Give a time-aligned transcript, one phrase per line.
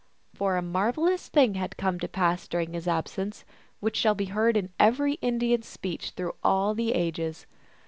[0.33, 3.45] For a marvelous thing had come to pass during his absence,
[3.81, 7.45] which shall be heard in every Indian s speech through all the ages.